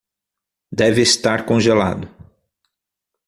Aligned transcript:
Deve 0.79 1.03
estar 1.03 1.45
congelado. 1.45 2.07